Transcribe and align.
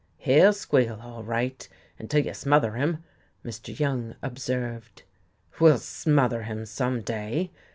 "He'll 0.17 0.51
squeal, 0.51 0.99
all 0.99 1.23
right, 1.23 1.69
until 1.99 2.25
you 2.25 2.33
smother 2.33 2.73
him," 2.73 3.03
Mr. 3.45 3.77
Young 3.79 4.15
observed. 4.23 5.03
"We'll 5.59 5.77
smother 5.77 6.41
him 6.41 6.65
some 6.65 7.01
day!" 7.01 7.51